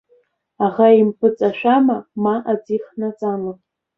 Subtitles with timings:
[0.65, 3.51] Аӷа импыҵашәама, ма аӡы ихнаҵама?